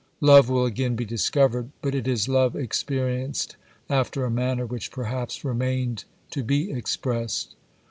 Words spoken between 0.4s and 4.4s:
will again be discovered, but it is love experienced after a